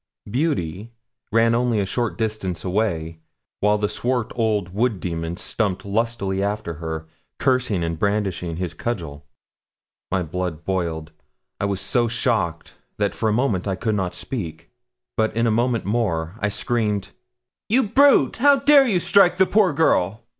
'Beauty' 0.25 0.89
ran 1.31 1.53
only 1.53 1.79
a 1.79 1.85
short 1.85 2.17
distance 2.17 2.63
away, 2.63 3.19
while 3.59 3.77
the 3.77 3.87
swart 3.87 4.31
old 4.33 4.69
wood 4.73 4.99
demon 4.99 5.37
stumped 5.37 5.85
lustily 5.85 6.41
after 6.41 6.73
her, 6.81 7.05
cursing 7.37 7.83
and 7.83 7.99
brandishing 7.99 8.55
his 8.55 8.73
cudgel. 8.73 9.27
My 10.11 10.23
blood 10.23 10.65
boiled. 10.65 11.11
I 11.59 11.65
was 11.65 11.81
so 11.81 12.07
shocked 12.07 12.73
that 12.97 13.13
for 13.13 13.29
a 13.29 13.33
moment 13.33 13.67
I 13.67 13.75
could 13.75 13.93
not 13.93 14.15
speak; 14.15 14.71
but 15.17 15.37
in 15.37 15.45
a 15.45 15.51
moment 15.51 15.85
more 15.85 16.33
I 16.39 16.49
screamed 16.49 17.11
'You 17.69 17.83
brute! 17.83 18.37
How 18.37 18.55
dare 18.55 18.87
you 18.87 18.99
strike 18.99 19.37
the 19.37 19.45
poor 19.45 19.71
girl?' 19.71 20.23